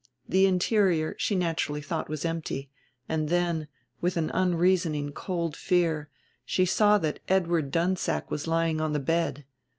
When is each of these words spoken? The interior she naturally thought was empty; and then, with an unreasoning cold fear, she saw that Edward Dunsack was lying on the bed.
The 0.27 0.47
interior 0.47 1.13
she 1.19 1.35
naturally 1.35 1.79
thought 1.79 2.09
was 2.09 2.25
empty; 2.25 2.71
and 3.07 3.29
then, 3.29 3.67
with 4.01 4.17
an 4.17 4.31
unreasoning 4.33 5.11
cold 5.11 5.55
fear, 5.55 6.09
she 6.43 6.65
saw 6.65 6.97
that 6.97 7.19
Edward 7.27 7.69
Dunsack 7.69 8.31
was 8.31 8.47
lying 8.47 8.81
on 8.81 8.93
the 8.93 8.99
bed. 8.99 9.45